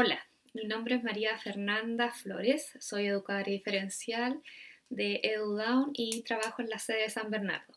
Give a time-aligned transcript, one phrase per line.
[0.00, 4.40] Hola, mi nombre es María Fernanda Flores, soy educadora diferencial
[4.90, 7.74] de EduDown y trabajo en la sede de San Bernardo.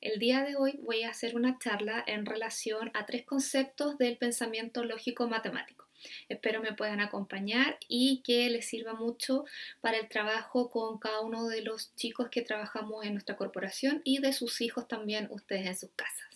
[0.00, 4.18] El día de hoy voy a hacer una charla en relación a tres conceptos del
[4.18, 5.86] pensamiento lógico matemático.
[6.28, 9.44] Espero me puedan acompañar y que les sirva mucho
[9.80, 14.18] para el trabajo con cada uno de los chicos que trabajamos en nuestra corporación y
[14.18, 16.29] de sus hijos también ustedes en sus casas.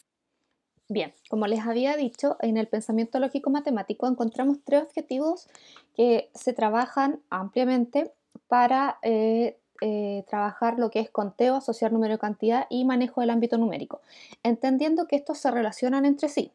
[0.88, 5.48] Bien, como les había dicho, en el pensamiento lógico matemático encontramos tres objetivos
[5.96, 8.12] que se trabajan ampliamente
[8.48, 13.30] para eh, eh, trabajar lo que es conteo, asociar número y cantidad y manejo del
[13.30, 14.02] ámbito numérico,
[14.42, 16.52] entendiendo que estos se relacionan entre sí.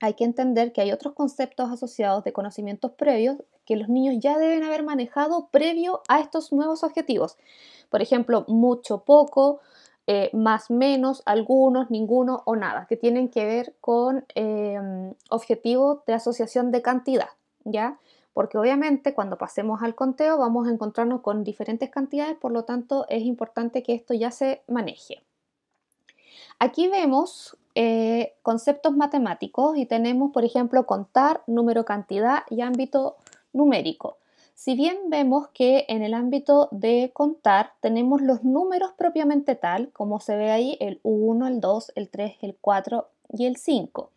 [0.00, 4.38] Hay que entender que hay otros conceptos asociados de conocimientos previos que los niños ya
[4.38, 7.36] deben haber manejado previo a estos nuevos objetivos.
[7.90, 9.60] Por ejemplo, mucho, poco,
[10.10, 16.14] eh, más, menos, algunos, ninguno o nada, que tienen que ver con em, objetivos de
[16.14, 17.28] asociación de cantidad,
[17.64, 17.98] ¿ya?
[18.32, 23.04] Porque obviamente cuando pasemos al conteo vamos a encontrarnos con diferentes cantidades, por lo tanto
[23.10, 25.22] es importante que esto ya se maneje.
[26.58, 33.16] Aquí vemos eh, conceptos matemáticos y tenemos, por ejemplo, contar, número, cantidad y ámbito
[33.52, 34.16] numérico.
[34.58, 40.18] Si bien vemos que en el ámbito de contar tenemos los números propiamente tal, como
[40.18, 44.10] se ve ahí el 1, el 2, el 3, el 4 y el 5.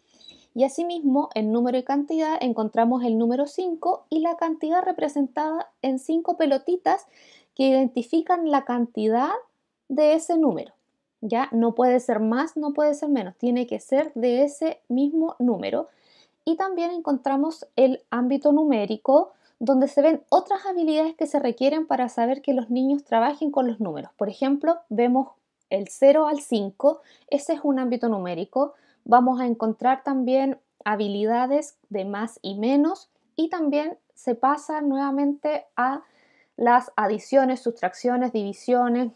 [0.56, 6.00] Y asimismo, en número y cantidad encontramos el número 5 y la cantidad representada en
[6.00, 7.06] 5 pelotitas
[7.54, 9.30] que identifican la cantidad
[9.90, 10.74] de ese número.
[11.22, 15.36] Ya no puede ser más, no puede ser menos, tiene que ser de ese mismo
[15.38, 15.88] número.
[16.46, 22.10] Y también encontramos el ámbito numérico donde se ven otras habilidades que se requieren para
[22.10, 24.12] saber que los niños trabajen con los números.
[24.18, 25.28] Por ejemplo, vemos
[25.70, 28.74] el 0 al 5, ese es un ámbito numérico.
[29.06, 36.02] Vamos a encontrar también habilidades de más y menos y también se pasa nuevamente a
[36.58, 39.12] las adiciones, sustracciones, divisiones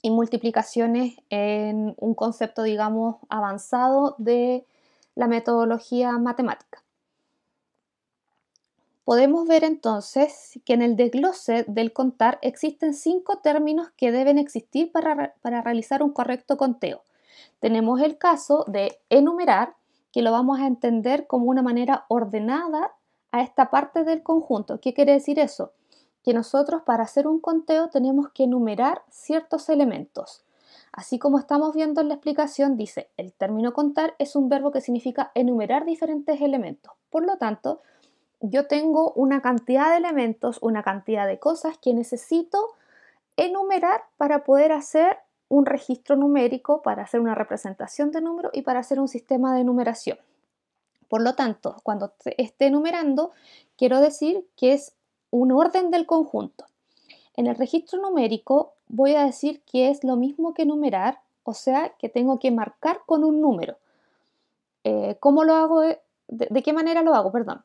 [0.00, 4.64] y multiplicaciones en un concepto, digamos, avanzado de
[5.14, 6.83] la metodología matemática.
[9.04, 14.90] Podemos ver entonces que en el desglose del contar existen cinco términos que deben existir
[14.92, 17.02] para, realizar un correcto conteo.
[17.60, 19.76] Tenemos el caso de enumerar,
[20.10, 22.92] que lo vamos a entender como una manera ordenada
[23.30, 24.80] a esta parte del conjunto.
[24.80, 25.72] ¿Qué quiere decir eso?
[26.22, 30.44] Que nosotros para hacer un conteo tenemos que enumerar ciertos elementos.
[30.92, 34.80] Así como estamos viendo en la explicación, dice, el término contar es un verbo que
[34.80, 36.92] significa enumerar diferentes elementos.
[37.10, 37.82] Por lo tanto,
[38.40, 42.74] yo tengo una cantidad de elementos, una cantidad de cosas que necesito
[43.36, 45.18] enumerar para poder hacer
[45.48, 49.64] un registro numérico, para hacer una representación de número y para hacer un sistema de
[49.64, 50.18] numeración.
[51.08, 53.32] Por lo tanto, cuando esté enumerando,
[53.76, 54.92] quiero decir que es
[55.30, 56.66] un orden del conjunto.
[57.36, 61.90] En el registro numérico voy a decir que es lo mismo que enumerar, o sea,
[61.98, 63.76] que tengo que marcar con un número.
[64.84, 65.82] Eh, ¿Cómo lo hago?
[66.26, 67.30] de qué manera lo hago?
[67.30, 67.62] Perdón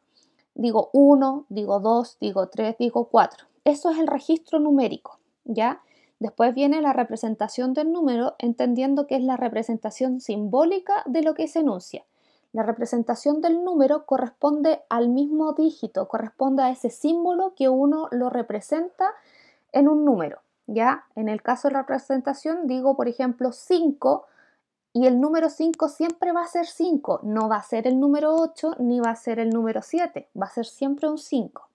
[0.59, 3.45] digo 1, digo 2, digo 3, digo 4.
[3.63, 5.81] Eso es el registro numérico, ¿ya?
[6.19, 11.47] Después viene la representación del número, entendiendo que es la representación simbólica de lo que
[11.47, 12.05] se enuncia.
[12.51, 18.29] La representación del número corresponde al mismo dígito, corresponde a ese símbolo que uno lo
[18.29, 19.13] representa
[19.71, 20.41] en un número.
[20.67, 21.05] ¿ya?
[21.15, 24.25] En el caso de la representación, digo, por ejemplo, 5
[24.99, 28.35] y el número 5 siempre va a ser 5, no va a ser el número
[28.35, 31.69] 8 ni va a ser el número 7, va a ser siempre un 5.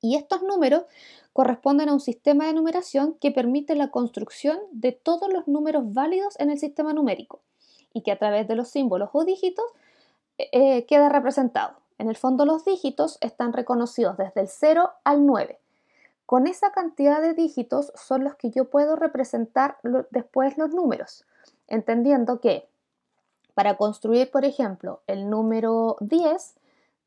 [0.00, 0.84] Y estos números
[1.32, 6.38] corresponden a un sistema de numeración que permite la construcción de todos los números válidos
[6.38, 7.40] en el sistema numérico
[7.92, 9.64] y que a través de los símbolos o dígitos
[10.38, 11.78] eh, eh, queda representado.
[11.98, 15.58] En el fondo los dígitos están reconocidos desde el 0 al 9.
[16.26, 19.78] Con esa cantidad de dígitos son los que yo puedo representar
[20.12, 21.24] después los números
[21.70, 22.68] entendiendo que
[23.54, 26.54] para construir, por ejemplo, el número 10,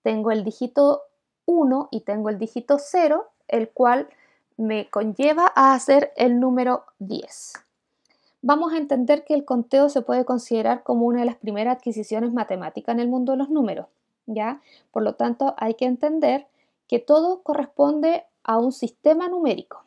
[0.01, 1.03] tengo el dígito
[1.45, 4.07] 1 y tengo el dígito 0, el cual
[4.57, 7.53] me conlleva a hacer el número 10.
[8.41, 12.33] Vamos a entender que el conteo se puede considerar como una de las primeras adquisiciones
[12.33, 13.87] matemáticas en el mundo de los números,
[14.25, 14.61] ¿ya?
[14.91, 16.47] Por lo tanto, hay que entender
[16.87, 19.83] que todo corresponde a un sistema numérico.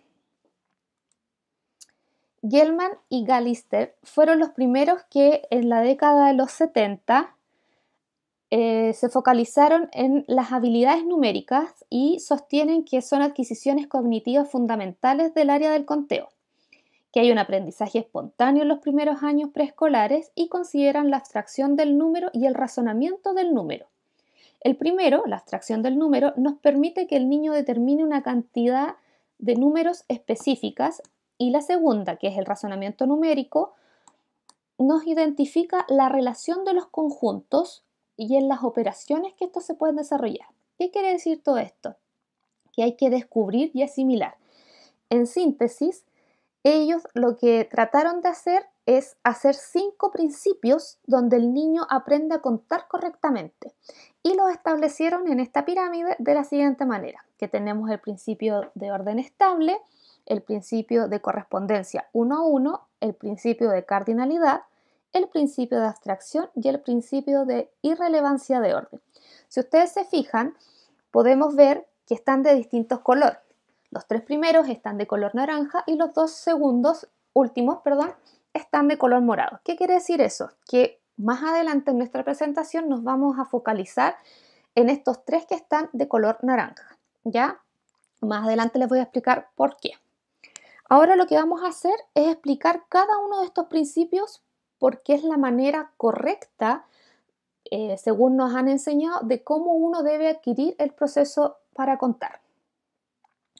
[2.42, 7.36] Gellman y Gallister fueron los primeros que en la década de los 70
[8.50, 15.50] eh, se focalizaron en las habilidades numéricas y sostienen que son adquisiciones cognitivas fundamentales del
[15.50, 16.28] área del conteo,
[17.12, 21.98] que hay un aprendizaje espontáneo en los primeros años preescolares y consideran la abstracción del
[21.98, 23.86] número y el razonamiento del número.
[24.60, 28.94] El primero, la abstracción del número, nos permite que el niño determine una cantidad
[29.38, 31.02] de números específicas
[31.38, 33.74] y la segunda, que es el razonamiento numérico,
[34.78, 37.84] nos identifica la relación de los conjuntos
[38.16, 40.48] y en las operaciones que estos se pueden desarrollar.
[40.78, 41.96] ¿Qué quiere decir todo esto?
[42.72, 44.36] Que hay que descubrir y asimilar.
[45.08, 46.04] En síntesis,
[46.62, 52.40] ellos lo que trataron de hacer es hacer cinco principios donde el niño aprende a
[52.40, 53.74] contar correctamente
[54.22, 58.92] y los establecieron en esta pirámide de la siguiente manera, que tenemos el principio de
[58.92, 59.78] orden estable,
[60.26, 64.62] el principio de correspondencia uno a uno, el principio de cardinalidad,
[65.12, 69.00] el principio de abstracción y el principio de irrelevancia de orden.
[69.48, 70.54] Si ustedes se fijan,
[71.10, 73.38] podemos ver que están de distintos colores.
[73.90, 78.12] Los tres primeros están de color naranja y los dos segundos, últimos, perdón,
[78.52, 79.60] están de color morado.
[79.64, 80.50] ¿Qué quiere decir eso?
[80.68, 84.16] Que más adelante en nuestra presentación nos vamos a focalizar
[84.74, 86.98] en estos tres que están de color naranja.
[87.24, 87.60] ¿Ya?
[88.20, 89.92] Más adelante les voy a explicar por qué.
[90.88, 94.42] Ahora lo que vamos a hacer es explicar cada uno de estos principios
[94.78, 96.86] porque es la manera correcta,
[97.70, 102.40] eh, según nos han enseñado, de cómo uno debe adquirir el proceso para contar.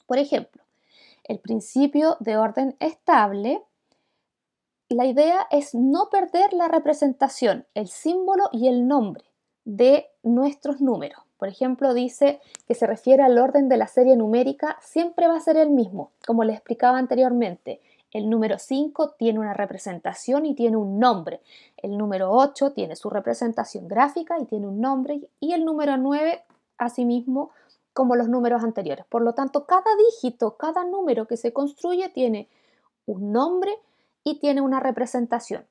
[0.05, 0.63] Por ejemplo,
[1.25, 3.61] el principio de orden estable,
[4.87, 9.25] la idea es no perder la representación, el símbolo y el nombre
[9.65, 11.26] de nuestros números.
[11.37, 15.41] Por ejemplo, dice que se refiere al orden de la serie numérica, siempre va a
[15.41, 17.79] ser el mismo, como les explicaba anteriormente.
[18.11, 21.41] El número 5 tiene una representación y tiene un nombre.
[21.77, 25.21] El número 8 tiene su representación gráfica y tiene un nombre.
[25.39, 26.43] Y el número 9,
[26.77, 27.51] asimismo,
[27.93, 29.05] como los números anteriores.
[29.05, 32.47] Por lo tanto, cada dígito, cada número que se construye tiene
[33.05, 33.71] un nombre
[34.23, 35.65] y tiene una representación.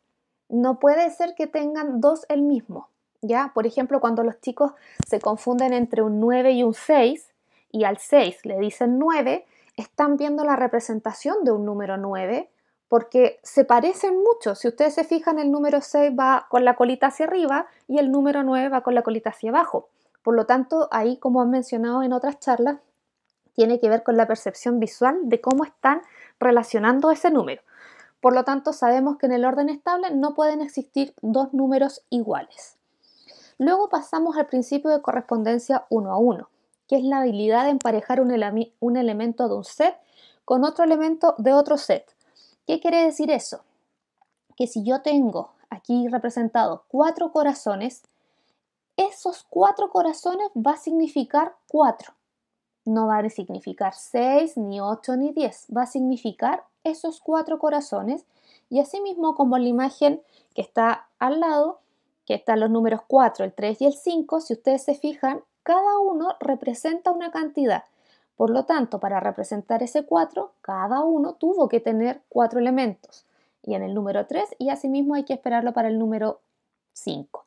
[0.48, 2.88] No puede ser que tengan dos el mismo.
[3.22, 3.52] ¿Ya?
[3.54, 4.72] Por ejemplo, cuando los chicos
[5.06, 7.32] se confunden entre un 9 y un 6
[7.72, 9.46] y al 6 le dicen 9,
[9.76, 12.50] están viendo la representación de un número 9
[12.88, 14.54] porque se parecen mucho.
[14.54, 18.10] Si ustedes se fijan, el número 6 va con la colita hacia arriba y el
[18.10, 19.88] número 9 va con la colita hacia abajo.
[20.22, 22.78] Por lo tanto, ahí, como han mencionado en otras charlas,
[23.54, 26.02] tiene que ver con la percepción visual de cómo están
[26.38, 27.62] relacionando ese número.
[28.20, 32.75] Por lo tanto, sabemos que en el orden estable no pueden existir dos números iguales.
[33.58, 36.48] Luego pasamos al principio de correspondencia uno a uno,
[36.88, 39.96] que es la habilidad de emparejar un, elemento de un set
[40.44, 42.14] con otro elemento de otro set.
[42.66, 43.62] ¿Qué quiere decir eso?
[44.56, 48.02] Que si yo tengo aquí representados cuatro corazones,
[48.96, 52.14] esos cuatro corazones va a significar cuatro.
[52.84, 55.66] No va a significar seis, ni ocho, ni diez.
[55.74, 58.24] Va a significar esos cuatro corazones.
[58.70, 60.22] Y asimismo, como la imagen
[60.54, 61.80] que está al lado,
[62.26, 65.98] que están los números 4, el 3 y el 5, si ustedes se fijan, cada
[65.98, 67.84] uno representa una cantidad.
[68.36, 73.24] Por lo tanto, para representar ese 4, cada uno tuvo que tener cuatro elementos.
[73.62, 76.40] Y en el número 3, y asimismo hay que esperarlo para el número
[76.92, 77.44] 5.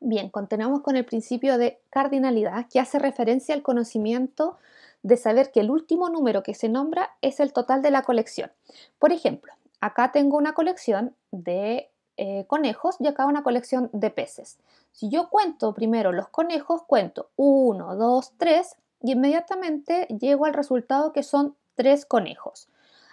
[0.00, 4.56] Bien, continuamos con el principio de cardinalidad, que hace referencia al conocimiento
[5.02, 8.50] de saber que el último número que se nombra es el total de la colección.
[8.98, 11.90] Por ejemplo, acá tengo una colección de
[12.20, 14.58] eh, conejos y acá una colección de peces.
[14.90, 21.12] Si yo cuento primero los conejos, cuento 1, 2, 3 y inmediatamente llego al resultado
[21.12, 22.68] que son 3 conejos.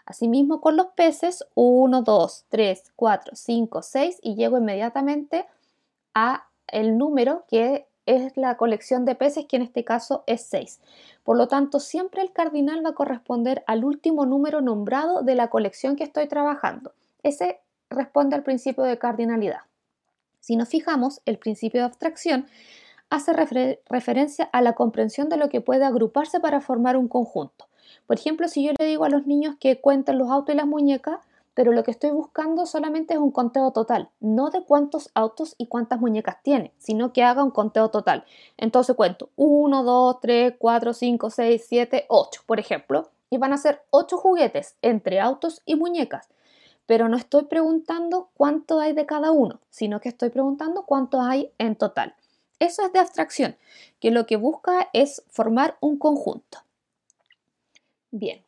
[0.08, 5.46] Asimismo con los peces, 1, 2, 3, 4, 5, 6 y llego inmediatamente
[6.16, 10.80] a el número que es la colección de peces, que en este caso es 6.
[11.24, 15.50] Por lo tanto, siempre el cardinal va a corresponder al último número nombrado de la
[15.50, 16.94] colección que estoy trabajando.
[17.22, 17.60] Ese
[17.96, 19.62] responde al principio de cardinalidad.
[20.40, 22.46] Si nos fijamos, el principio de abstracción
[23.10, 27.68] hace referencia a la comprensión de lo que puede agruparse para formar un conjunto.
[28.08, 30.68] Por ejemplo, si yo le digo a los niños que cuenten los autos y las
[30.68, 31.20] muñecas,
[31.56, 35.68] pero lo que estoy buscando solamente es un conteo total, no de cuántos autos y
[35.68, 38.26] cuántas muñecas tiene, sino que haga un conteo total.
[38.58, 43.58] Entonces cuento 1, 2, 3, 4, 5, 6, 7, 8, por ejemplo, y van a
[43.58, 46.30] ser 8 juguetes entre autos y muñecas
[46.86, 51.52] pero no estoy preguntando cuánto hay de cada uno, sino que estoy preguntando cuánto hay
[51.58, 52.16] en total.
[52.60, 53.56] Eso es de abstracción,
[54.00, 56.60] que lo que busca es formar un conjunto.
[58.12, 58.42] Bien,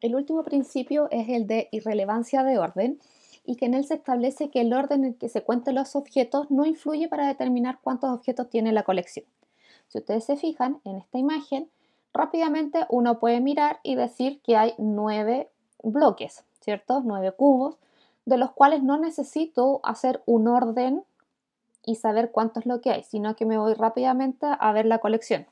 [0.00, 3.00] el último principio es el de irrelevancia de orden
[3.44, 6.50] y que en él se establece que el orden en que se cuenten los objetos
[6.50, 9.24] no influye para determinar cuántos objetos tiene la colección.
[9.88, 11.70] Si ustedes se fijan en esta imagen,
[12.12, 15.48] rápidamente uno puede mirar y decir que hay nueve
[15.82, 17.00] bloques, ¿cierto?
[17.04, 17.76] Nueve cubos,
[18.24, 21.04] de los cuales no necesito hacer un orden
[21.84, 24.98] y saber cuánto es lo que hay, sino que me voy rápidamente a ver la
[24.98, 25.46] colección.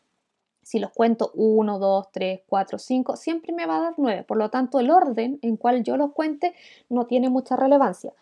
[0.64, 4.24] Si los cuento 1, 2, 3, 4, 5, siempre me va a dar 9.
[4.24, 6.52] Por lo tanto, el orden en cual yo los cuente
[6.88, 8.12] no tiene mucha relevancia.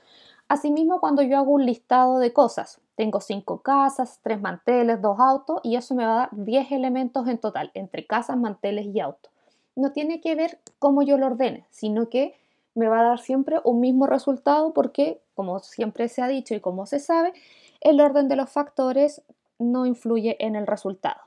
[0.49, 5.61] Asimismo, cuando yo hago un listado de cosas, tengo 5 casas, 3 manteles, 2 autos
[5.63, 9.33] y eso me va a dar 10 elementos en total, entre casas, manteles y autos.
[9.77, 12.35] No tiene que ver cómo yo lo ordene, sino que
[12.75, 16.61] me va a dar siempre un mismo resultado porque, como siempre se ha dicho y
[16.61, 17.33] como se sabe,
[17.81, 19.23] el orden de los factores
[19.59, 21.21] no influye en el resultado.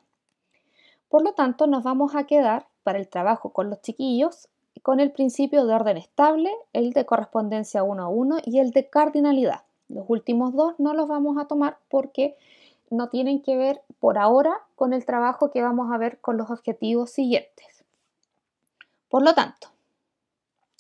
[1.10, 4.50] Por lo tanto, nos vamos a quedar para el trabajo con los chiquillos
[4.86, 8.88] con el principio de orden estable, el de correspondencia 1 a 1 y el de
[8.88, 9.64] cardinalidad.
[9.90, 12.38] Los últimos dos no los vamos a tomar porque
[12.92, 16.52] no tienen que ver por ahora con el trabajo que vamos a ver con los
[16.52, 17.84] objetivos siguientes.
[19.10, 19.70] Por lo tanto,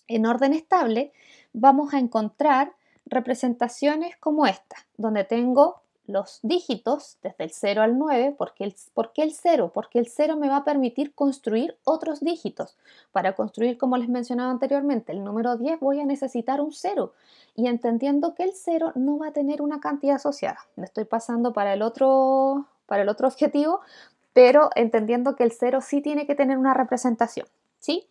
[0.07, 1.11] en orden estable
[1.53, 2.73] vamos a encontrar
[3.05, 8.35] representaciones como esta, donde tengo los dígitos desde el 0 al 9.
[8.37, 9.71] ¿Por qué, el, ¿Por el 0?
[9.73, 12.77] Porque el 0 me va a permitir construir otros dígitos.
[13.11, 17.13] Para construir, como les mencionaba anteriormente, el número 10 voy a necesitar un 0.
[17.55, 20.59] Y entendiendo que el 0 no va a tener una cantidad asociada.
[20.75, 23.81] Me estoy pasando para el otro, para el otro objetivo,
[24.33, 27.47] pero entendiendo que el 0 sí tiene que tener una representación.
[27.79, 28.07] ¿sí?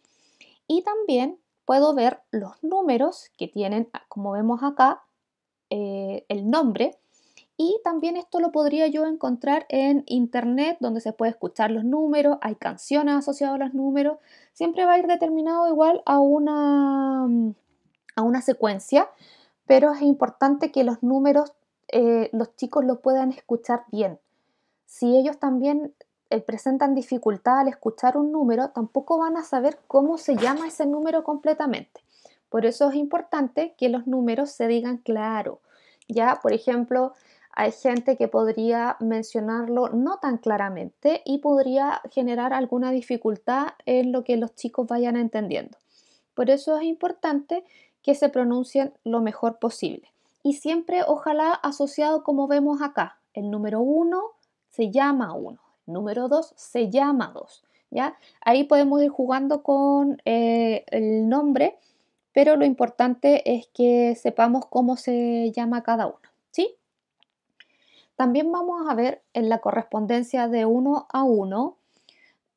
[0.66, 5.02] Y también puedo ver los números que tienen, como vemos acá,
[5.70, 6.98] eh, el nombre
[7.56, 12.38] y también esto lo podría yo encontrar en internet, donde se puede escuchar los números,
[12.40, 14.18] hay canciones asociadas a los números,
[14.52, 17.24] siempre va a ir determinado igual a una,
[18.16, 19.08] a una secuencia,
[19.66, 21.52] pero es importante que los números
[21.88, 24.18] eh, los chicos lo puedan escuchar bien.
[24.86, 25.94] Si ellos también
[26.42, 31.22] presentan dificultad al escuchar un número, tampoco van a saber cómo se llama ese número
[31.22, 32.02] completamente.
[32.48, 35.60] Por eso es importante que los números se digan claro.
[36.08, 37.12] Ya, por ejemplo,
[37.52, 44.24] hay gente que podría mencionarlo no tan claramente y podría generar alguna dificultad en lo
[44.24, 45.78] que los chicos vayan entendiendo.
[46.34, 47.64] Por eso es importante
[48.02, 50.08] que se pronuncien lo mejor posible.
[50.42, 53.18] Y siempre ojalá asociado como vemos acá.
[53.32, 54.20] El número 1
[54.68, 57.64] se llama 1, el número 2 se llama 2.
[57.90, 58.18] ¿ya?
[58.40, 61.78] Ahí podemos ir jugando con eh, el nombre,
[62.32, 66.18] pero lo importante es que sepamos cómo se llama cada uno.
[66.50, 66.76] ¿sí?
[68.16, 71.78] También vamos a ver en la correspondencia de uno a uno,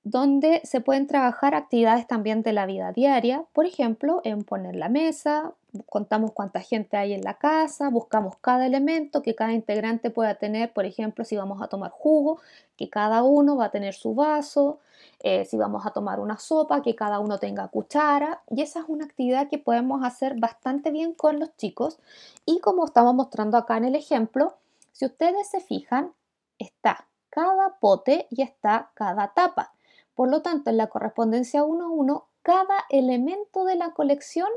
[0.03, 4.87] donde se pueden trabajar actividades también de la vida diaria, por ejemplo, en poner la
[4.87, 5.53] mesa,
[5.85, 10.73] contamos cuánta gente hay en la casa, buscamos cada elemento que cada integrante pueda tener,
[10.73, 12.39] por ejemplo, si vamos a tomar jugo,
[12.75, 14.79] que cada uno va a tener su vaso,
[15.19, 18.85] eh, si vamos a tomar una sopa, que cada uno tenga cuchara, y esa es
[18.87, 21.99] una actividad que podemos hacer bastante bien con los chicos,
[22.45, 24.55] y como estamos mostrando acá en el ejemplo,
[24.91, 26.13] si ustedes se fijan,
[26.57, 29.73] está cada pote y está cada tapa.
[30.15, 34.47] Por lo tanto, en la correspondencia 1 a 1, cada elemento de la colección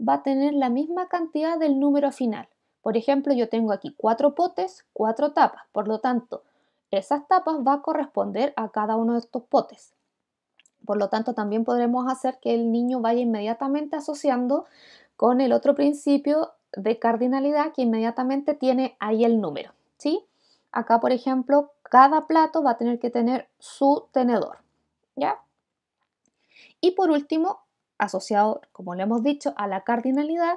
[0.00, 2.48] va a tener la misma cantidad del número final.
[2.82, 5.62] Por ejemplo, yo tengo aquí cuatro potes, cuatro tapas.
[5.72, 6.42] Por lo tanto,
[6.90, 9.92] esas tapas va a corresponder a cada uno de estos potes.
[10.84, 14.66] Por lo tanto, también podremos hacer que el niño vaya inmediatamente asociando
[15.16, 19.72] con el otro principio de cardinalidad que inmediatamente tiene ahí el número.
[19.96, 20.24] ¿sí?
[20.70, 24.58] Acá, por ejemplo, cada plato va a tener que tener su tenedor,
[25.16, 25.40] ¿ya?
[26.80, 27.60] Y por último,
[27.98, 30.56] asociado, como le hemos dicho, a la cardinalidad,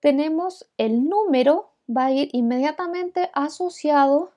[0.00, 4.32] tenemos el número, va a ir inmediatamente asociado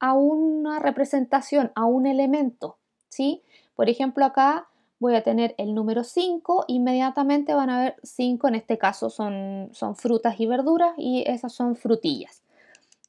[0.00, 2.76] a una representación, a un elemento,
[3.08, 3.42] ¿sí?
[3.74, 4.68] Por ejemplo, acá
[5.00, 9.70] voy a tener el número 5, inmediatamente van a ver 5, en este caso son,
[9.72, 12.42] son frutas y verduras y esas son frutillas,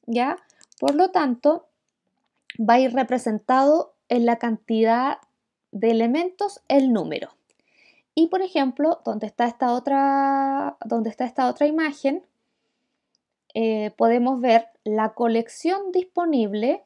[0.06, 0.36] ¿ya?
[0.78, 1.66] Por lo tanto,
[2.58, 5.18] va a ir representado en la cantidad
[5.72, 7.30] de elementos el número.
[8.14, 10.76] Y por ejemplo, donde está esta otra,
[11.06, 12.24] está esta otra imagen,
[13.54, 16.84] eh, podemos ver la colección disponible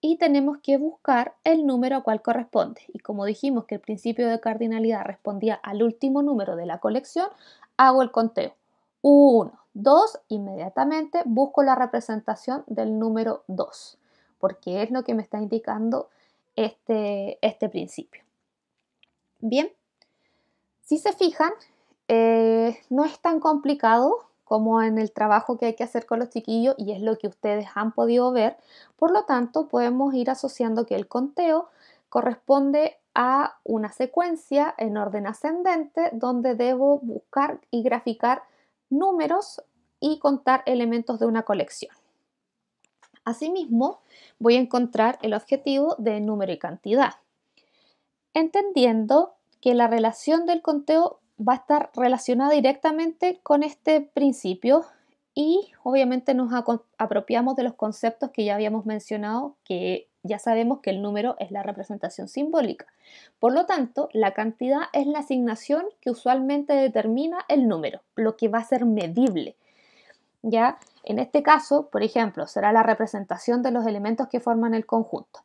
[0.00, 2.82] y tenemos que buscar el número a cual corresponde.
[2.88, 7.28] Y como dijimos que el principio de cardinalidad respondía al último número de la colección,
[7.76, 8.54] hago el conteo.
[9.02, 13.98] 1, 2, inmediatamente busco la representación del número 2,
[14.38, 16.08] porque es lo que me está indicando
[16.56, 18.22] este, este principio.
[19.40, 19.70] Bien,
[20.86, 21.52] si se fijan,
[22.08, 26.30] eh, no es tan complicado como en el trabajo que hay que hacer con los
[26.30, 28.56] chiquillos y es lo que ustedes han podido ver.
[28.96, 31.68] Por lo tanto, podemos ir asociando que el conteo
[32.08, 38.42] corresponde a una secuencia en orden ascendente donde debo buscar y graficar
[38.88, 39.60] números
[39.98, 41.94] y contar elementos de una colección.
[43.24, 43.98] Asimismo,
[44.38, 47.14] voy a encontrar el objetivo de número y cantidad,
[48.34, 49.35] entendiendo
[49.66, 54.84] que la relación del conteo va a estar relacionada directamente con este principio
[55.34, 56.52] y obviamente nos
[56.98, 61.50] apropiamos de los conceptos que ya habíamos mencionado, que ya sabemos que el número es
[61.50, 62.86] la representación simbólica.
[63.40, 68.46] Por lo tanto, la cantidad es la asignación que usualmente determina el número, lo que
[68.46, 69.56] va a ser medible.
[70.42, 70.78] ¿Ya?
[71.02, 75.40] En este caso, por ejemplo, será la representación de los elementos que forman el conjunto.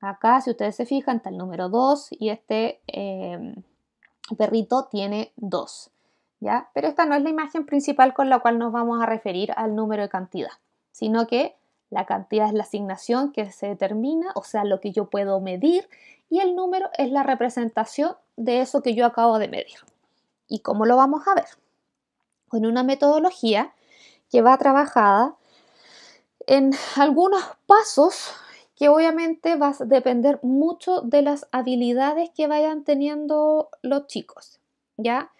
[0.00, 3.54] Acá, si ustedes se fijan, está el número 2 y este eh,
[4.36, 5.90] perrito tiene 2.
[6.40, 6.70] ¿ya?
[6.74, 9.74] Pero esta no es la imagen principal con la cual nos vamos a referir al
[9.74, 10.52] número de cantidad,
[10.92, 11.56] sino que
[11.90, 15.88] la cantidad es la asignación que se determina, o sea, lo que yo puedo medir,
[16.28, 19.78] y el número es la representación de eso que yo acabo de medir.
[20.48, 21.46] ¿Y cómo lo vamos a ver?
[22.48, 23.72] Con una metodología
[24.30, 25.36] que va trabajada
[26.46, 28.34] en algunos pasos
[28.76, 34.60] que obviamente va a depender mucho de las habilidades que vayan teniendo los chicos,
[34.98, 35.32] ¿ya?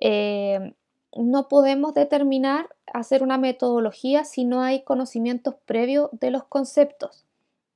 [0.00, 0.74] Eh,
[1.16, 7.24] no podemos determinar, hacer una metodología si no hay conocimientos previos de los conceptos,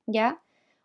[0.05, 0.39] ¿ya?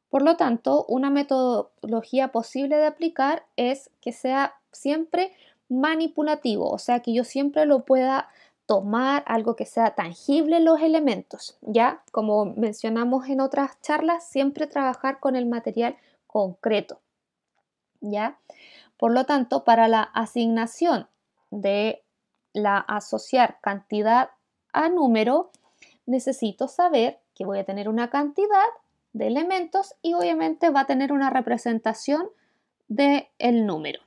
[0.09, 5.33] Por lo tanto, una metodología posible de aplicar es que sea siempre
[5.69, 8.29] manipulativo, o sea, que yo siempre lo pueda
[8.67, 12.03] tomar algo que sea tangible los elementos, ¿ya?
[12.11, 17.01] Como mencionamos en otras charlas, siempre trabajar con el material concreto,
[18.01, 18.39] ¿ya?
[18.97, 21.09] Por lo tanto, para la asignación
[21.51, 22.03] de
[22.53, 24.31] la asociar cantidad
[24.73, 25.51] a número,
[26.07, 28.69] necesito saber que voy a tener una cantidad
[29.13, 32.29] de elementos y obviamente va a tener una representación
[32.89, 34.01] del el número.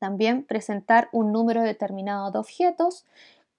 [0.00, 3.04] También presentar un número determinado de objetos,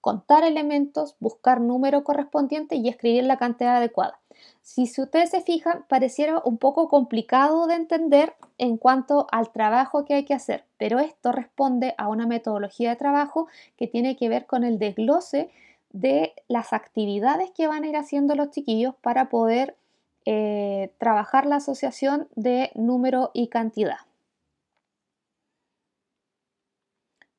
[0.02, 4.20] contar elementos, buscar número correspondiente y escribir la cantidad adecuada.
[4.64, 10.16] Si, ustedes se fijan, pareciera un poco complicado de entender en cuanto al trabajo que
[10.16, 14.48] hay que hacer, pero esto responde a una metodología de trabajo que tiene que ver
[14.48, 15.52] con el desglose
[15.92, 19.76] de las actividades que van a ir haciendo los chiquillos para poder
[20.26, 23.98] eh, trabajar la asociación de número y cantidad.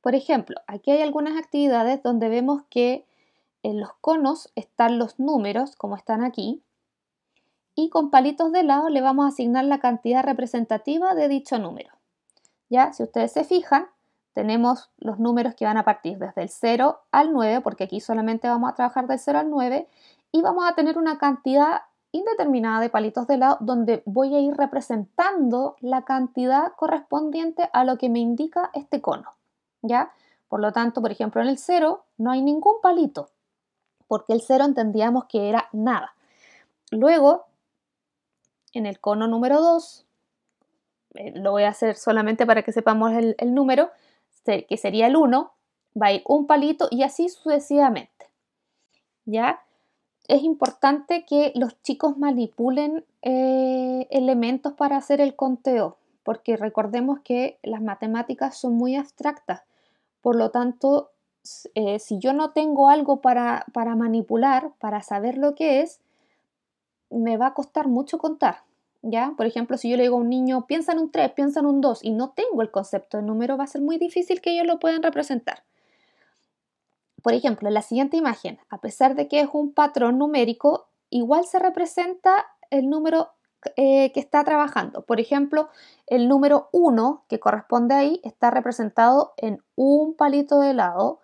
[0.02, 3.06] Por ejemplo, aquí hay algunas actividades donde vemos que
[3.62, 6.60] en los conos están los números, como están aquí,
[7.76, 11.90] y con palitos de lado le vamos a asignar la cantidad representativa de dicho número.
[12.68, 13.86] Ya, si ustedes se fijan,
[14.32, 18.48] tenemos los números que van a partir desde el 0 al 9, porque aquí solamente
[18.48, 19.88] vamos a trabajar del 0 al 9,
[20.32, 24.54] y vamos a tener una cantidad indeterminada de palitos de lado donde voy a ir
[24.54, 29.30] representando la cantidad correspondiente a lo que me indica este cono.
[29.82, 30.12] ¿Ya?
[30.48, 33.30] Por lo tanto, por ejemplo, en el 0 no hay ningún palito,
[34.06, 36.14] porque el 0 entendíamos que era nada.
[36.90, 37.46] Luego,
[38.74, 40.04] en el cono número 2,
[41.14, 43.90] eh, lo voy a hacer solamente para que sepamos el, número,
[44.44, 45.52] que sería el 1,
[46.00, 48.26] va a ir un palito y así sucesivamente.
[49.24, 49.62] ¿Ya?
[50.28, 57.58] Es importante que los chicos manipulen eh, elementos para hacer el conteo, porque recordemos que
[57.62, 59.62] las matemáticas son muy abstractas
[60.22, 61.10] por lo tanto,
[61.74, 66.00] eh, si yo no tengo algo para, para manipular, para saber lo que es,
[67.10, 68.62] me va a costar mucho contar.
[69.04, 69.34] ¿Ya?
[69.36, 71.66] Por ejemplo, si yo le digo a un niño, piensa en un 3, piensa en
[71.66, 74.52] un 2 y no tengo el concepto de número, va a ser muy difícil que
[74.52, 75.64] ellos lo puedan representar.
[77.20, 81.46] Por ejemplo, en la siguiente imagen, a pesar de que es un patrón numérico, igual
[81.46, 83.30] se representa el número
[83.76, 85.02] eh, que está trabajando.
[85.02, 85.68] Por ejemplo,
[86.06, 91.20] el número 1 que corresponde ahí está representado en un palito de helado.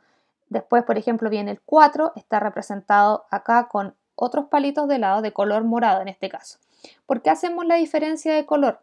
[0.48, 5.33] Después, por ejemplo, viene el 4, está representado acá con otros palitos de helado de
[5.33, 6.59] color morado en este caso.
[7.07, 8.81] ¿Por qué hacemos la diferencia de color?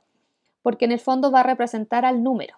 [0.61, 2.57] Porque en el fondo va a representar al número.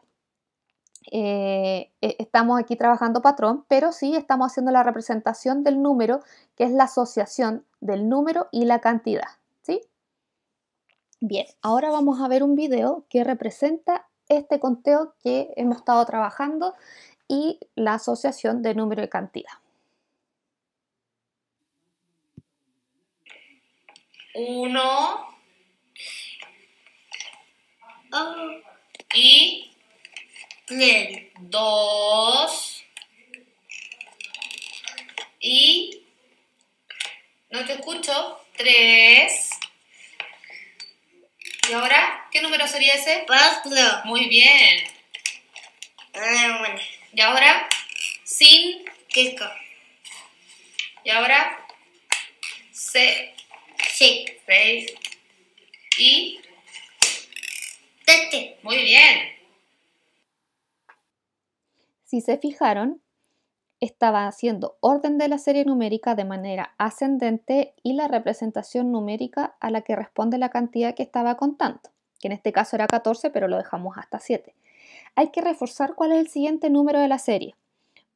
[1.11, 6.21] Eh, e, estamos aquí trabajando patrón, pero sí estamos haciendo la representación del número,
[6.55, 9.27] que es la asociación del número y la cantidad.
[11.19, 16.75] Bien, ahora vamos a ver un video que representa este conteo que hemos estado trabajando
[17.27, 19.51] y la asociación de número y cantidad.
[24.35, 25.25] Uno.
[29.15, 29.71] Y
[31.39, 32.83] dos.
[35.39, 36.05] Y
[37.49, 38.37] no te escucho.
[38.55, 39.56] Tres
[41.69, 42.27] ¿Y ahora?
[42.31, 43.23] ¿Qué número sería ese?
[43.27, 43.71] Cuatro.
[44.05, 44.83] Muy bien.
[46.13, 46.79] Ah, bueno.
[47.13, 47.67] ¿Y ahora?
[48.23, 48.85] Sin.
[49.09, 49.45] Cinco.
[51.03, 51.65] ¿Y ahora?
[52.71, 53.33] Se.
[53.91, 54.25] Sí.
[54.47, 54.93] 6
[55.97, 56.39] y...
[58.05, 58.57] Este.
[58.63, 59.35] Muy bien.
[62.05, 63.01] Si se fijaron,
[63.79, 69.69] estaba haciendo orden de la serie numérica de manera ascendente y la representación numérica a
[69.69, 71.81] la que responde la cantidad que estaba contando,
[72.19, 74.55] que en este caso era 14, pero lo dejamos hasta 7.
[75.15, 77.55] Hay que reforzar cuál es el siguiente número de la serie,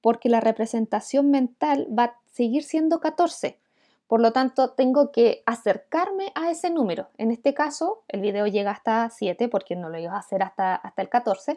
[0.01, 3.59] porque la representación mental va a seguir siendo 14.
[4.07, 7.07] Por lo tanto, tengo que acercarme a ese número.
[7.17, 10.75] En este caso, el video llega hasta 7 porque no lo iba a hacer hasta,
[10.75, 11.55] hasta el 14,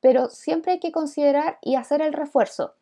[0.00, 2.74] pero siempre hay que considerar y hacer el refuerzo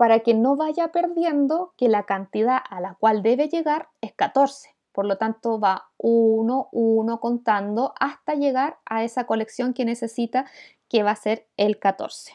[0.00, 4.74] para que no vaya perdiendo que la cantidad a la cual debe llegar es 14.
[4.92, 10.46] Por lo tanto, va uno, uno contando hasta llegar a esa colección que necesita,
[10.88, 12.32] que va a ser el 14.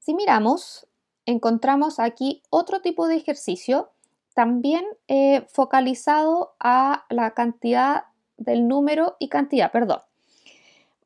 [0.00, 0.86] Si miramos,
[1.24, 3.88] encontramos aquí otro tipo de ejercicio
[4.34, 8.04] también eh, focalizado a la cantidad
[8.36, 10.00] del número y cantidad, perdón.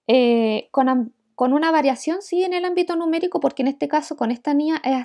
[0.08, 0.68] Eh,
[1.36, 4.80] con, una variación sí en el ámbito numérico, porque en este caso con esta niña
[4.82, 4.96] es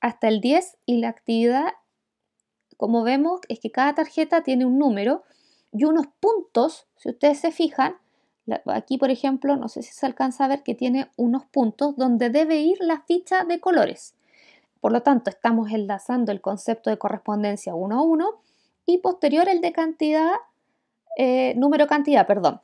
[0.00, 1.72] hasta, el 10 y la actividad,
[2.76, 5.24] como vemos, es que cada tarjeta tiene un número
[5.72, 7.96] y unos puntos, si ustedes se fijan,
[8.66, 12.30] aquí por ejemplo, no sé si se alcanza a ver que tiene unos puntos donde
[12.30, 14.14] debe ir la ficha de colores.
[14.80, 18.40] Por lo tanto, estamos enlazando el concepto de correspondencia uno a uno
[18.86, 20.34] y posterior el de cantidad,
[21.16, 22.60] eh, número cantidad, perdón,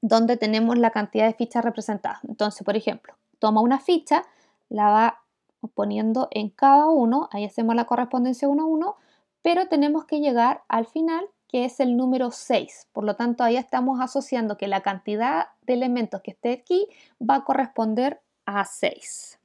[0.00, 2.24] donde tenemos la cantidad de fichas representadas.
[2.24, 4.24] Entonces, por ejemplo, toma una ficha,
[4.68, 5.20] la va
[5.74, 8.96] poniendo en cada uno, ahí hacemos la correspondencia uno a uno,
[9.42, 12.88] pero tenemos que llegar al final, que es el número 6.
[12.92, 16.86] Por lo tanto, ahí estamos asociando que la cantidad de elementos que esté aquí
[17.20, 19.38] va a corresponder a 6.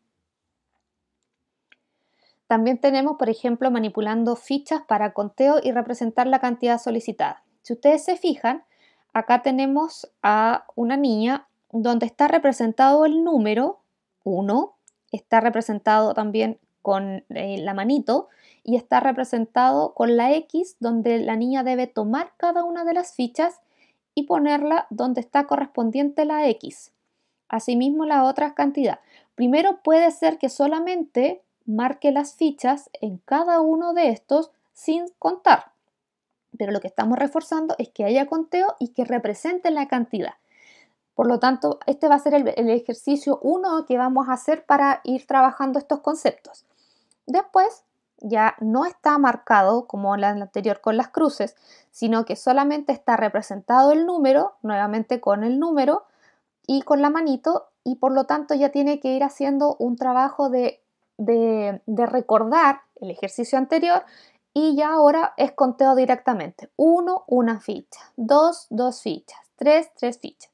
[2.48, 7.44] También tenemos, por ejemplo, manipulando fichas para conteo y representar la cantidad solicitada.
[7.62, 8.64] Si ustedes se fijan,
[9.14, 13.80] acá tenemos a una niña donde está representado el número
[14.24, 14.76] 1,
[15.12, 18.28] está representado también con eh, la manito
[18.64, 23.14] y está representado con la X donde la niña debe tomar cada una de las
[23.14, 23.62] fichas
[24.16, 26.92] y ponerla donde está correspondiente la X.
[27.48, 29.00] Asimismo la otra cantidad.
[29.36, 35.73] Primero puede ser que solamente marque las fichas en cada uno de estos sin contar.
[36.58, 40.34] Pero lo que estamos reforzando es que haya conteo y que represente la cantidad.
[41.16, 45.02] Por lo tanto, este va a ser el, ejercicio 1 que vamos a hacer para
[45.04, 46.66] ir trabajando estos conceptos.
[47.28, 47.84] Después,
[48.18, 51.56] ya no está marcado como la anterior con las cruces,
[51.92, 56.06] sino que solamente está representado el número, nuevamente con el número
[56.66, 60.50] y con la manito, y por lo tanto ya tiene que ir haciendo un trabajo
[60.50, 60.84] de
[61.18, 64.04] de, recordar el ejercicio anterior
[64.54, 66.70] y ya ahora es conteo directamente.
[66.76, 68.00] Uno, una ficha.
[68.16, 69.40] Dos, dos fichas.
[69.56, 70.52] Tres, tres fichas.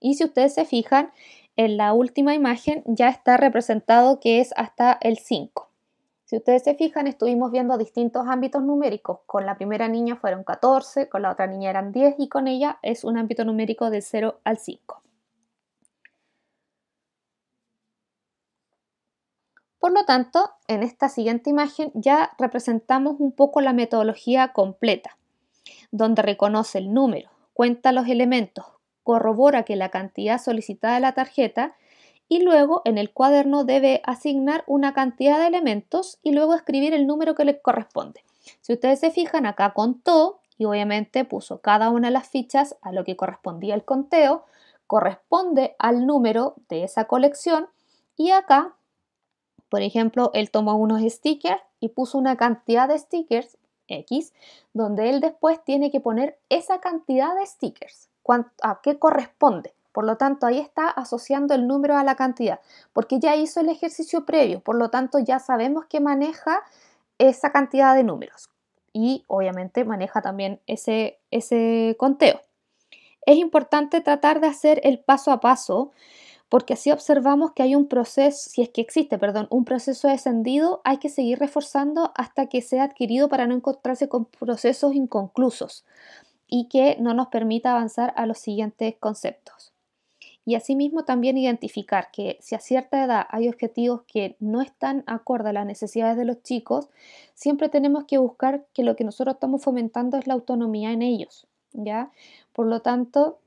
[0.00, 1.10] Y si ustedes se fijan,
[1.56, 5.68] en la última imagen ya está representado que es hasta el 5.
[6.24, 9.20] Si ustedes se fijan, estuvimos viendo distintos ámbitos numéricos.
[9.26, 12.78] Con la primera niña fueron 14, con la otra niña eran 10 y con ella
[12.82, 15.02] es un ámbito numérico de 0 al 5.
[19.86, 25.16] Por lo tanto, en esta siguiente imagen ya representamos un poco la metodología completa,
[25.92, 28.66] donde reconoce el número, cuenta los elementos,
[29.04, 31.76] corrobora que la cantidad solicitada de la tarjeta
[32.28, 37.06] y luego en el cuaderno debe asignar una cantidad de elementos y luego escribir el
[37.06, 38.24] número que le corresponde.
[38.62, 42.90] Si ustedes se fijan, acá contó y obviamente puso cada una de las fichas a
[42.90, 44.46] lo que correspondía el conteo,
[44.88, 47.68] corresponde al número de esa colección
[48.16, 48.74] y acá
[49.68, 54.32] por ejemplo, él tomó unos stickers y puso una cantidad de stickers X,
[54.72, 58.08] donde él después tiene que poner esa cantidad de stickers,
[58.62, 59.74] a qué corresponde.
[59.92, 62.60] Por lo tanto, ahí está asociando el número a la cantidad,
[62.92, 66.62] porque ya hizo el ejercicio previo, por lo tanto ya sabemos que maneja
[67.18, 68.50] esa cantidad de números
[68.92, 72.40] y obviamente maneja también ese, ese conteo.
[73.24, 75.92] Es importante tratar de hacer el paso a paso
[76.48, 80.80] porque así observamos que hay un proceso, si es que existe, perdón, un proceso descendido,
[80.84, 85.84] hay que seguir reforzando hasta que sea adquirido para no encontrarse con procesos inconclusos
[86.46, 89.72] y que no nos permita avanzar a los siguientes conceptos.
[90.48, 95.50] Y asimismo también identificar que si a cierta edad hay objetivos que no están acorde
[95.50, 96.88] a las necesidades de los chicos,
[97.34, 101.48] siempre tenemos que buscar que lo que nosotros estamos fomentando es la autonomía en ellos,
[101.72, 102.12] ¿ya?
[102.52, 103.40] Por lo tanto,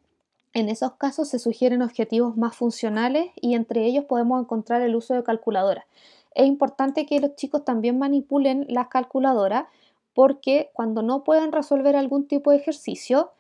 [0.54, 5.14] en esos casos se sugieren objetivos más funcionales y entre ellos podemos encontrar el uso
[5.14, 5.86] de calculadoras.
[6.34, 9.66] Es importante que los chicos también manipulen las calculadoras
[10.14, 13.32] porque cuando no pueden resolver algún tipo de ejercicio,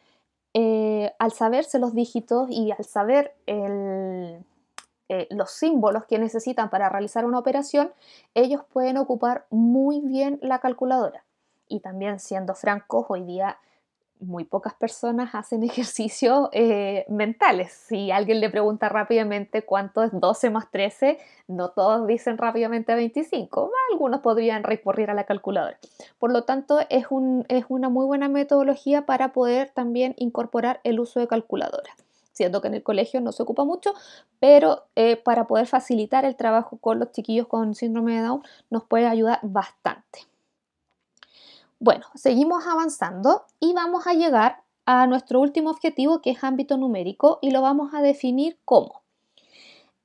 [0.54, 4.39] eh, al saberse los dígitos y al saber eh,
[5.30, 7.91] los símbolos que necesitan para realizar una operación,
[8.34, 11.24] ellos pueden ocupar muy bien la calculadora.
[11.67, 13.58] Y también siendo francos, hoy día
[14.20, 17.72] muy pocas personas hacen ejercicios eh, mentales.
[17.72, 23.72] Si alguien le pregunta rápidamente cuánto es 12 más 13, no todos dicen rápidamente 25,
[23.92, 25.78] algunos podrían recurrir a la calculadora.
[26.20, 31.28] Por lo tanto, es, una muy buena metodología para poder también incorporar el uso de
[31.28, 31.92] calculadora.
[32.32, 33.94] Siendo que en el colegio no se ocupa mucho,
[34.40, 38.86] pero eh, para poder facilitar el trabajo con los chiquillos con síndrome de Down nos
[38.86, 40.30] puede ayudar bastante.
[41.82, 47.39] Bueno, seguimos avanzando y vamos a llegar a nuestro último objetivo que es ámbito numérico
[47.42, 49.02] y lo vamos a definir como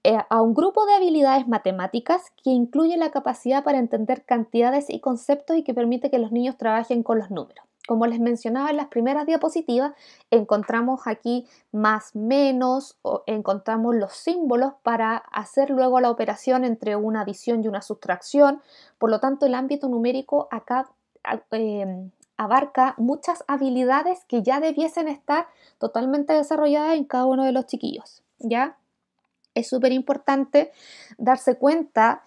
[0.05, 5.01] eh, a un grupo de habilidades matemáticas que incluye la capacidad para entender cantidades y
[5.01, 7.65] conceptos y que permite que los niños trabajen con los números.
[7.87, 9.93] Como les mencionaba en las primeras diapositivas,
[10.31, 17.23] encontramos aquí más, menos, o encontramos los símbolos para hacer luego la operación entre una
[17.23, 18.63] adición y una sustracción.
[18.99, 20.89] Por lo tanto, el ámbito numérico acá
[21.51, 25.47] Em, abarca muchas habilidades que ya debiesen estar
[25.79, 28.77] totalmente desarrolladas en cada uno de los chiquillos, ¿ya?
[29.55, 30.73] Es súper importante
[31.17, 32.23] darse cuenta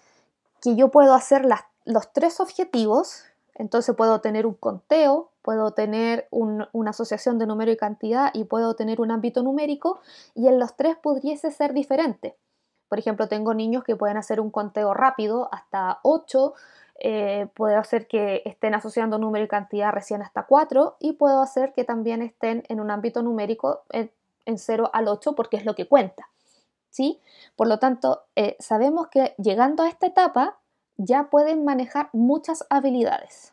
[0.62, 1.46] que yo puedo hacer
[1.84, 7.76] los tres objetivos, entonces puedo tener un conteo, puedo tener una asociación de número y
[7.76, 10.00] cantidad y puedo tener un ámbito numérico
[10.34, 12.36] y en los tres pudiese ser diferente.
[12.88, 16.54] Por ejemplo, tengo niños que pueden hacer un conteo rápido hasta 8
[17.00, 21.72] eh, puedo hacer que estén asociando número y cantidad recién hasta 4 y puedo hacer
[21.72, 24.10] que también estén en un ámbito numérico en,
[24.56, 26.28] 0 al 8 porque es lo que cuenta.
[26.90, 27.20] ¿sí?
[27.54, 30.58] Por lo tanto, eh, sabemos que llegando a esta etapa
[30.96, 33.52] ya pueden manejar muchas habilidades.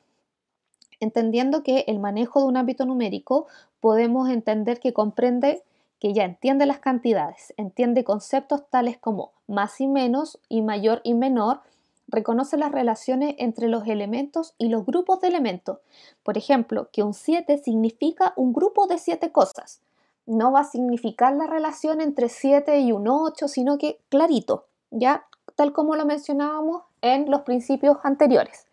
[0.99, 3.45] Entendiendo que el manejo de un ámbito numérico
[3.79, 5.61] podemos entender que comprende
[5.99, 11.13] que ya entiende las cantidades, entiende conceptos tales como más y menos y mayor y
[11.13, 11.59] menor,
[12.07, 15.79] reconoce las relaciones entre los elementos y los grupos de elementos.
[16.23, 19.81] Por ejemplo, que un 7 significa un grupo de 7 cosas.
[20.25, 25.25] No va a significar la relación entre 7 y un 8, sino que clarito, ya
[25.55, 28.67] tal como lo mencionábamos en los principios anteriores.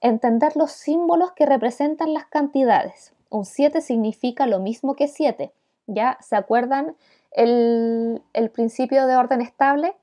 [0.00, 3.12] Entender los símbolos que representan las cantidades.
[3.30, 5.52] Un 7 significa lo mismo que 7.
[5.86, 6.96] ¿Ya se acuerdan
[7.30, 9.94] el, el principio de orden estable?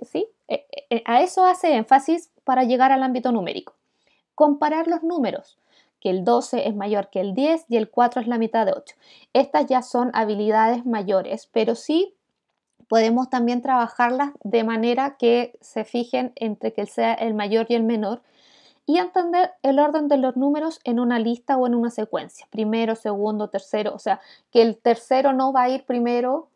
[0.00, 0.26] ¿Sí?
[0.52, 3.74] Eh, eh, a eso hace énfasis para llegar al ámbito numérico.
[4.34, 5.58] Comparar los números,
[5.98, 8.72] que el 12 es mayor que el 10 y el 4 es la mitad de
[8.72, 8.94] 8.
[9.32, 12.14] Estas ya son habilidades mayores, pero sí
[12.86, 17.82] podemos también trabajarlas de manera que se fijen entre que sea el mayor y el
[17.82, 18.20] menor
[18.84, 22.46] y entender el orden de los números en una lista o en una secuencia.
[22.50, 26.48] Primero, segundo, tercero, o sea, que el tercero no va a ir primero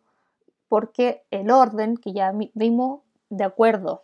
[0.69, 4.03] porque el orden que ya vimos de acuerdo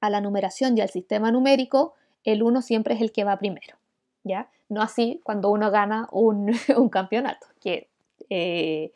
[0.00, 3.76] a la numeración y al sistema numérico, el 1 siempre es el que va primero,
[4.24, 4.50] ¿ya?
[4.68, 6.52] No así cuando uno gana un,
[6.90, 7.88] campeonato, que
[8.30, 8.92] eh,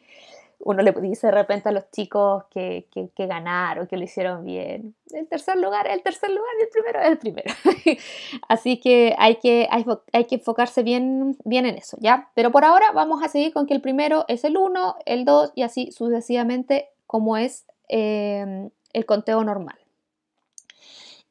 [0.61, 4.95] uno le dice de repente a los chicos que, ganaron, que lo hicieron bien.
[5.13, 7.55] El tercer lugar es el tercer lugar y el primero es el primero.
[8.49, 12.31] Así que hay que, hay, que enfocarse bien, bien en eso, ¿ya?
[12.35, 15.53] Pero por ahora vamos a seguir con que el primero es el 1, el 2
[15.55, 19.79] y así sucesivamente como es eh, el conteo normal.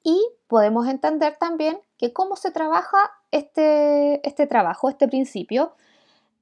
[0.04, 2.98] Y podemos entender también que cómo se trabaja
[3.32, 5.74] este, este trabajo, este principio,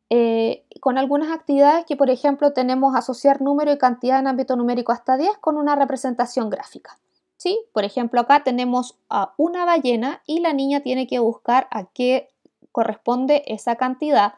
[0.10, 4.92] eh, con algunas actividades que, por ejemplo, tenemos asociar número y cantidad en ámbito numérico
[4.92, 6.98] hasta 10 con una representación gráfica.
[7.38, 7.60] ¿Sí?
[7.72, 12.30] Por ejemplo, acá tenemos a una ballena y la niña tiene que buscar a qué
[12.72, 14.34] corresponde esa cantidad.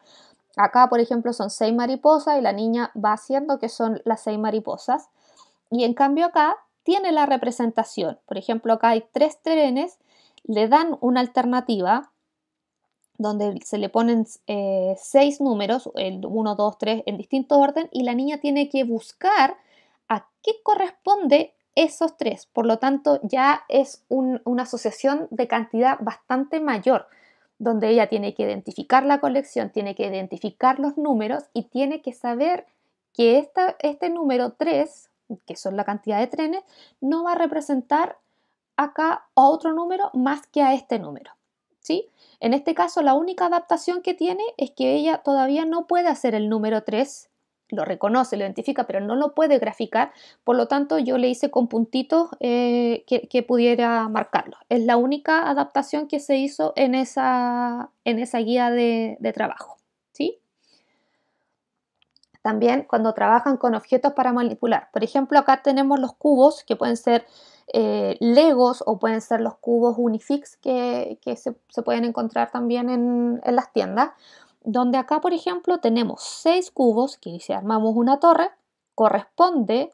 [0.55, 4.37] Acá, por ejemplo, son seis mariposas y la niña va haciendo que son las seis
[4.37, 5.09] mariposas.
[5.71, 8.19] Y en cambio acá tiene la representación.
[8.25, 9.97] Por ejemplo, acá hay tres trenes,
[10.43, 12.11] le dan una alternativa
[13.17, 18.03] donde se le ponen eh, seis números, el 1, 2, 3, en distinto orden, y
[18.03, 19.55] la niña tiene que buscar
[20.09, 22.47] a qué corresponde esos tres.
[22.47, 27.07] Por lo tanto, ya es una asociación de cantidad bastante mayor,
[27.59, 32.13] donde ella tiene que identificar la colección, tiene que identificar los números y tiene que
[32.13, 32.65] saber
[33.13, 35.09] que esta, este número 3
[35.45, 36.63] que son la cantidad de trenes,
[37.01, 38.17] no va a representar
[38.75, 41.31] acá a otro número más que a este número.
[41.79, 42.09] ¿sí?
[42.39, 46.33] En este caso, la única adaptación que tiene es que ella todavía no puede hacer
[46.33, 47.29] el número 3,
[47.69, 50.11] lo reconoce, lo identifica, pero no lo puede graficar,
[50.43, 54.57] por lo tanto yo le hice con puntitos eh, que, pudiera marcarlo.
[54.69, 59.77] Es la única adaptación que se hizo en esa, en esa guía de, trabajo.
[62.43, 64.89] También cuando trabajan con objetos para manipular.
[64.93, 67.25] Por ejemplo, acá tenemos los cubos que pueden ser
[67.73, 73.55] eh, Legos o pueden ser los cubos Unifix que, se, pueden encontrar también en, en
[73.55, 74.11] las tiendas
[74.63, 78.49] donde acá, por ejemplo, tenemos seis cubos que si armamos una torre,
[78.95, 79.91] corresponde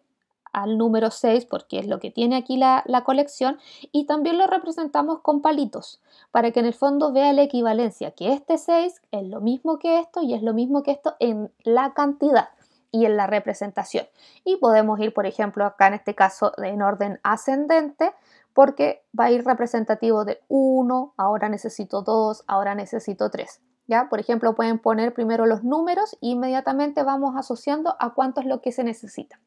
[0.51, 3.57] al número 6 porque es lo que tiene aquí la, colección
[3.91, 8.33] y también lo representamos con palitos para que en el fondo vea la equivalencia que
[8.33, 11.93] este 6 es lo mismo que esto y es lo mismo que esto en la
[11.93, 12.49] cantidad
[12.91, 14.07] y en la representación
[14.43, 18.13] y podemos ir por ejemplo acá en este caso en orden ascendente
[18.53, 23.61] porque va a ir representativo de 1 ahora necesito 2 ahora necesito 3
[24.09, 28.61] por ejemplo, pueden poner primero los números e inmediatamente vamos asociando a cuánto es lo
[28.61, 29.39] que se necesita.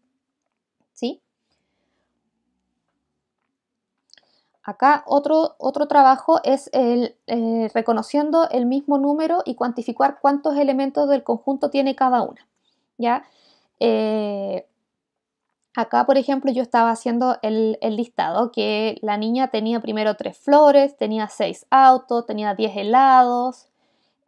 [0.93, 1.21] ¿Sí?
[4.65, 11.09] Acá otro, otro trabajo es el, eh, reconociendo el mismo número y cuantificar cuántos elementos
[11.09, 12.47] del conjunto tiene cada una.
[12.97, 13.25] ¿ya?
[13.81, 14.65] Eh,
[15.75, 20.39] acá, por ejemplo, yo estaba haciendo el, el, listado que la niña tenía primero tres
[20.39, 23.67] flores, tenía seis autos, tenía diez helados,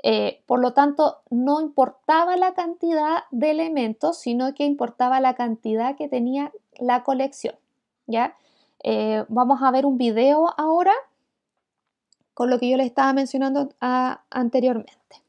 [0.07, 5.97] eh, por lo tanto, no importaba la cantidad de elementos, sino que importaba la cantidad
[5.97, 7.55] que tenía la colección.
[8.07, 8.37] ¿ya?
[8.83, 10.93] Eh, vamos a ver un video ahora
[12.35, 15.23] con lo que yo les estaba mencionando anteriormente.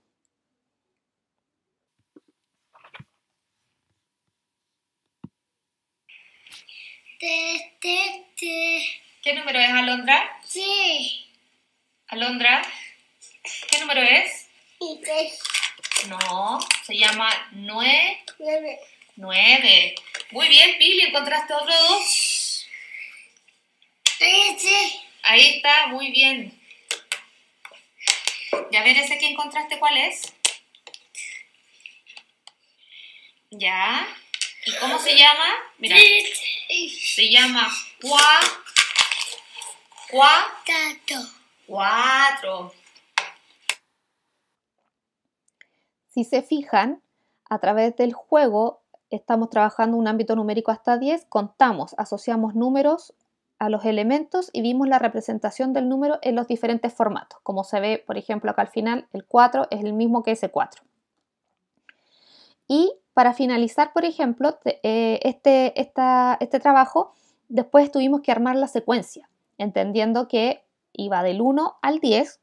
[7.17, 8.25] ¿Qué
[9.37, 10.21] número es, Alondra?
[10.43, 11.31] Sí.
[12.07, 12.61] Alondra,
[13.71, 14.44] ¿qué número es?
[16.07, 18.23] No, se llama nueve.
[19.15, 19.95] Nueve.
[20.31, 22.67] Muy bien, Pili, ¿encontraste otro dos?
[25.23, 26.61] Ahí está, muy bien.
[28.71, 30.33] Ya ver ese que encontraste, ¿cuál es?
[33.51, 34.07] Ya.
[34.65, 35.45] ¿Y cómo se llama?
[35.77, 35.97] Mira.
[35.97, 38.39] Se llama cua.
[40.09, 40.63] Cua.
[41.65, 42.73] Cuatro.
[46.15, 47.01] Si se fijan,
[47.49, 53.13] a través del juego estamos trabajando un ámbito numérico hasta 10, contamos, asociamos números
[53.59, 57.41] a los elementos y vimos la representación del número en los diferentes formatos.
[57.43, 60.47] Como se ve, por ejemplo, acá al final, el 4 es el mismo que ese
[60.47, 60.85] 4.
[62.69, 67.11] Y para finalizar, por ejemplo, eh, este, este trabajo,
[67.49, 72.39] después tuvimos que armar la secuencia, entendiendo que iba del 1 al 10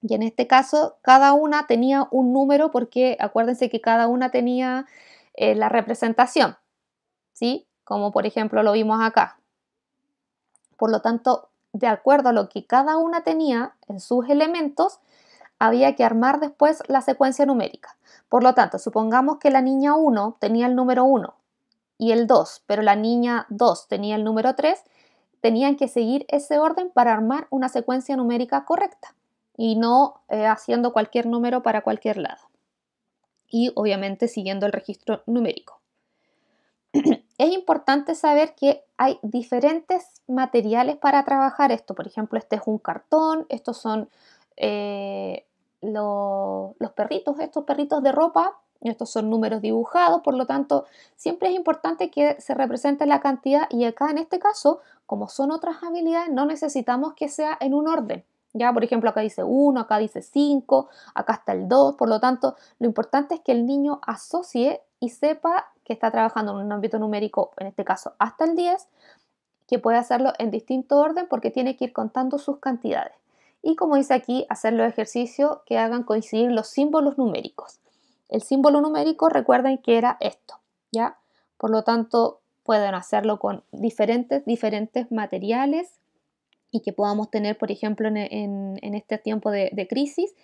[0.00, 4.86] y en este caso, cada una tenía un número porque acuérdense que cada una tenía
[5.34, 6.56] eh, la representación,
[7.32, 7.66] ¿sí?
[7.84, 9.40] Como por ejemplo lo vimos acá.
[10.76, 15.00] Por lo tanto, de acuerdo a lo que cada una tenía en sus elementos,
[15.58, 17.96] había que armar después la secuencia numérica.
[18.28, 21.34] Por lo tanto, supongamos que la niña 1 tenía el número 1
[21.98, 24.80] y el 2, pero la niña 2 tenía el número 3,
[25.40, 29.16] tenían que seguir ese orden para armar una secuencia numérica correcta
[29.58, 32.48] y no eh, haciendo cualquier número para cualquier lado.
[33.50, 35.80] Y obviamente siguiendo el registro numérico.
[36.92, 41.94] es importante saber que hay diferentes materiales para trabajar esto.
[41.94, 44.08] Por ejemplo, este es un cartón, estos son
[44.56, 45.44] eh,
[45.80, 50.84] los perritos, estos perritos de ropa, estos son números dibujados, por lo tanto,
[51.16, 55.50] siempre es importante que se represente la cantidad y acá en este caso, como son
[55.50, 58.24] otras habilidades, no necesitamos que sea en un orden.
[58.54, 62.18] Ya, por ejemplo, acá dice 1, acá dice 5, acá está el 2, por lo
[62.18, 66.72] tanto, lo importante es que el niño asocie y sepa que está trabajando en un
[66.72, 68.88] ámbito numérico, en este caso hasta el 10,
[69.66, 73.12] que puede hacerlo en distinto orden porque tiene que ir contando sus cantidades.
[73.62, 77.80] Y como dice aquí, hacer los ejercicios que hagan coincidir los símbolos numéricos.
[78.28, 80.58] El símbolo numérico, recuerden que era esto,
[80.90, 81.18] ¿ya?
[81.58, 85.98] Por lo tanto, pueden hacerlo con diferentes, diferentes materiales
[86.70, 90.34] y que podamos tener, por ejemplo, en, este tiempo de, crisis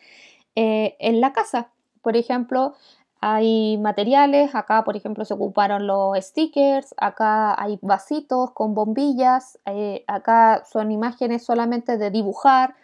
[0.54, 1.70] eh, en la casa.
[2.02, 2.74] Por ejemplo,
[3.20, 10.04] hay materiales, acá por ejemplo se ocuparon los stickers, acá hay vasitos con bombillas, eh,
[10.06, 12.74] acá son imágenes solamente de dibujar.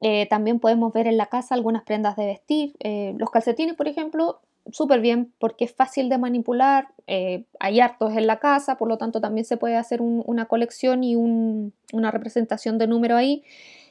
[0.00, 2.74] Eh, también podemos ver en la casa algunas prendas de vestir.
[3.18, 4.40] los calcetines, por ejemplo,
[4.72, 8.98] súper bien porque es fácil de manipular, eh, hay hartos en la casa, por lo
[8.98, 13.44] tanto también se puede hacer una colección y una representación de número ahí.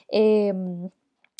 [0.09, 0.89] Em,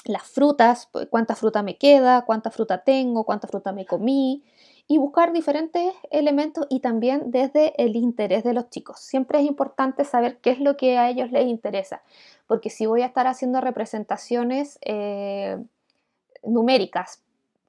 [0.06, 4.44] las frutas, cuánta fruta me queda, cuánta fruta tengo, cuánta fruta me comí.
[4.88, 9.00] y buscar diferentes elementos y también desde el interés de los chicos.
[9.00, 12.04] Siempre es importante saber qué es lo que a ellos les interesa,
[12.46, 15.58] porque si voy a estar haciendo representaciones eh,
[16.44, 17.25] numéricas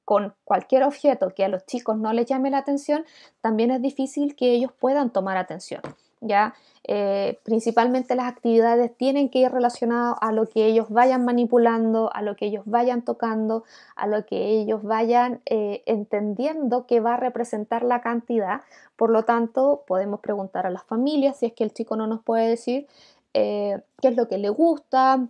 [0.07, 3.05] con cualquier objeto que a los chicos no les llame la atención,
[3.43, 5.83] también es difícil que ellos puedan tomar atención.
[6.21, 6.55] ¿ya?
[6.85, 12.23] Eh, principalmente las actividades tienen que ir relacionadas a lo que ellos vayan manipulando, a
[12.23, 13.65] lo que ellos vayan tocando,
[13.97, 18.63] a lo que ellos vayan eh, entendiendo que va a representar la cantidad.
[18.95, 22.23] Por lo tanto, podemos preguntar a las familias si es que el chico no nos
[22.23, 22.87] puede decir
[23.35, 25.27] eh, qué es lo que le gusta,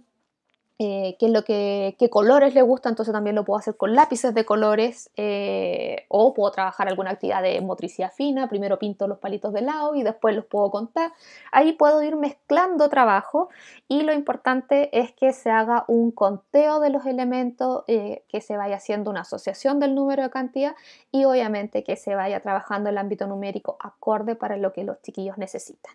[0.79, 4.35] eh, qué lo que, qué colores le gusta, entonces también lo puedo hacer con lápices
[4.35, 9.55] de colores eh, o puedo trabajar alguna actividad de motricidad fina, primero pinto los palitos
[9.55, 11.13] de lado y después los puedo contar.
[11.51, 13.49] Ahí puedo ir mezclando trabajo
[13.89, 18.59] y lo importante es que se haga un conteo de los elementos, eh, que se
[18.59, 20.77] vaya haciendo una asociación del número de cantidad
[21.11, 25.39] y obviamente que se vaya trabajando el ámbito numérico acorde para lo que los chiquillos
[25.39, 25.95] necesitan.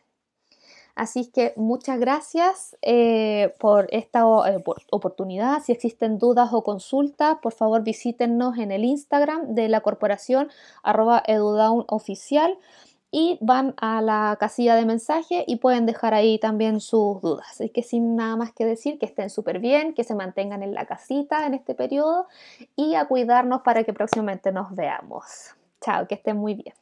[0.96, 5.62] Así que muchas gracias eh, por esta eh, oportunidad.
[5.64, 10.50] Si existen dudas o consultas, por favor visítenos en el Instagram de la corporación
[10.84, 12.58] arroba edudownoficial
[13.12, 17.48] y van a la casilla de mensaje y pueden dejar ahí también sus dudas.
[17.52, 20.74] Así que sin nada más que decir, que estén súper bien, que se mantengan en
[20.74, 22.28] la casita en este periodo
[22.76, 25.56] y a cuidarnos para que próximamente nos veamos.
[25.82, 26.81] Chao, que estén muy bien.